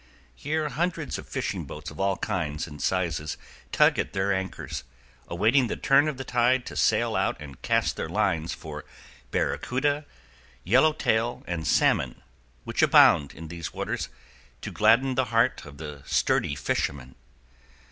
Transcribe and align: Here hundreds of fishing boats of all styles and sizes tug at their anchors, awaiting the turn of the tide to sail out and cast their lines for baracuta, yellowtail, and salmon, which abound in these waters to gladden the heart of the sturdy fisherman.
Here 0.33 0.67
hundreds 0.69 1.19
of 1.19 1.27
fishing 1.29 1.65
boats 1.65 1.91
of 1.91 1.99
all 1.99 2.17
styles 2.17 2.65
and 2.65 2.81
sizes 2.81 3.37
tug 3.71 3.99
at 3.99 4.13
their 4.13 4.33
anchors, 4.33 4.83
awaiting 5.27 5.67
the 5.67 5.77
turn 5.77 6.07
of 6.07 6.17
the 6.17 6.23
tide 6.23 6.65
to 6.65 6.75
sail 6.75 7.15
out 7.15 7.37
and 7.39 7.61
cast 7.61 7.97
their 7.97 8.09
lines 8.09 8.51
for 8.51 8.83
baracuta, 9.29 10.05
yellowtail, 10.63 11.43
and 11.45 11.67
salmon, 11.67 12.23
which 12.63 12.81
abound 12.81 13.35
in 13.35 13.47
these 13.49 13.75
waters 13.75 14.09
to 14.61 14.71
gladden 14.71 15.13
the 15.13 15.25
heart 15.25 15.63
of 15.67 15.77
the 15.77 16.01
sturdy 16.07 16.55
fisherman. 16.55 17.13